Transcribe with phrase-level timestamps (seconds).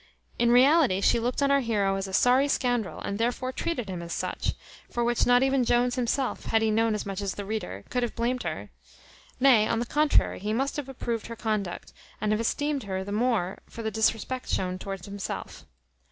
[0.39, 4.01] In reality, she looked on our heroe as a sorry scoundrel, and therefore treated him
[4.01, 4.55] as such,
[4.89, 8.01] for which not even Jones himself, had he known as much as the reader, could
[8.01, 8.71] have blamed her;
[9.39, 13.11] nay, on the contrary, he must have approved her conduct, and have esteemed her the
[13.11, 15.67] more for the disrespect shown towards himself.